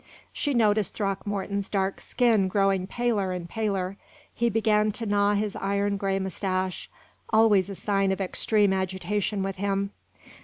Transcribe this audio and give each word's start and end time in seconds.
She 0.33 0.55
noticed 0.55 0.95
Throckmorton's 0.95 1.69
dark 1.69 2.01
skin 2.01 2.47
growing 2.47 2.87
paler 2.87 3.33
and 3.33 3.47
paler; 3.47 3.97
he 4.33 4.49
began 4.49 4.91
to 4.93 5.05
gnaw 5.05 5.35
his 5.35 5.55
iron 5.55 5.97
gray 5.97 6.17
mustache 6.17 6.89
always 7.29 7.69
a 7.69 7.75
sign 7.75 8.11
of 8.11 8.19
extreme 8.19 8.73
agitation 8.73 9.43
with 9.43 9.57
him. 9.57 9.91